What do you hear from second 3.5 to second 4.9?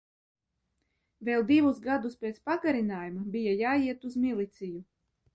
jāiet uz miliciju.